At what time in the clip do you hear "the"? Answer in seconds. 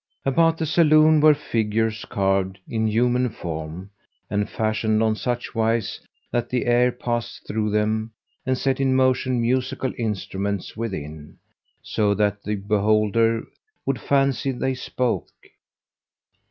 0.57-0.65, 6.49-6.65, 12.41-12.55